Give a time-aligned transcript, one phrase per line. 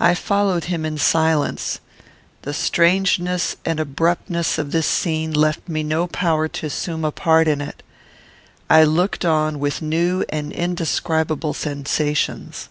[0.00, 1.80] I followed him in silence.
[2.40, 7.46] The strangeness and abruptness of this scene left me no power to assume a part
[7.46, 7.82] in it.
[8.70, 12.70] I looked on with new and indescribable sensations.